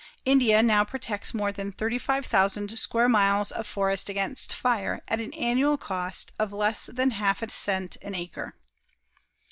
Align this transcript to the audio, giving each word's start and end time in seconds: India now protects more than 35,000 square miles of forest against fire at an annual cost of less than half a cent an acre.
India 0.25 0.63
now 0.63 0.83
protects 0.83 1.31
more 1.31 1.51
than 1.51 1.71
35,000 1.71 2.75
square 2.79 3.07
miles 3.07 3.51
of 3.51 3.67
forest 3.67 4.09
against 4.09 4.51
fire 4.51 5.03
at 5.07 5.19
an 5.19 5.31
annual 5.35 5.77
cost 5.77 6.31
of 6.39 6.51
less 6.51 6.87
than 6.87 7.11
half 7.11 7.43
a 7.43 7.51
cent 7.51 7.97
an 8.01 8.15
acre. 8.15 8.55